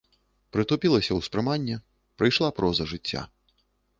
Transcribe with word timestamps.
Прытупілася 0.55 1.17
ўспрыманне, 1.19 1.77
прыйшла 2.21 2.49
проза 2.61 2.83
жыцця. 2.95 3.21